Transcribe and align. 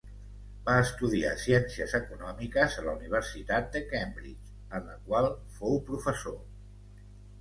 Va 0.67 0.75
estudiar 0.83 1.33
ciències 1.41 1.93
econòmiques 1.99 2.77
a 2.81 2.85
la 2.87 2.95
Universitat 3.01 3.69
de 3.77 3.83
Cambridge, 3.93 4.57
en 4.79 4.89
la 4.91 4.97
qual 5.11 5.29
fou 5.59 5.81
professor. 5.91 6.41